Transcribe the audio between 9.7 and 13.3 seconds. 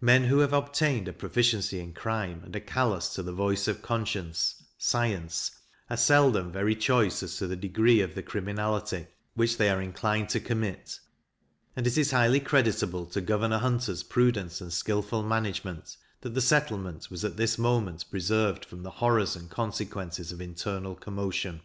are inclined to commit; and it is highly creditable to